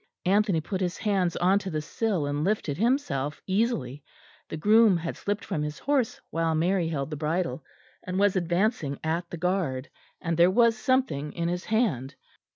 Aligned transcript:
Anthony 0.25 0.61
put 0.61 0.81
his 0.81 0.97
hands 0.97 1.35
on 1.35 1.59
to 1.59 1.69
the 1.69 1.79
sill 1.79 2.25
and 2.25 2.43
lifted 2.43 2.75
himself 2.75 3.39
easily. 3.45 4.03
The 4.49 4.57
groom 4.57 4.97
had 4.97 5.15
slipped 5.15 5.45
from 5.45 5.61
his 5.61 5.77
horse 5.77 6.19
while 6.31 6.55
Mary 6.55 6.87
held 6.87 7.11
the 7.11 7.15
bridle, 7.15 7.63
and 8.01 8.17
was 8.17 8.35
advancing 8.35 8.99
at 9.03 9.29
the 9.29 9.37
guard, 9.37 9.91
and 10.19 10.35
there 10.37 10.49
was 10.49 10.75
something 10.75 11.31
in 11.33 11.49
his 11.49 11.65
hand. 11.65 12.15